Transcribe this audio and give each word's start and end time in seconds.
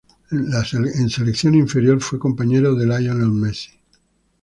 En 0.31 1.09
selección 1.11 1.53
inferior 1.53 2.01
fue 2.01 2.17
compañero 2.17 2.73
de 2.73 2.87
Lionel 2.87 3.29
Messi. 3.29 3.69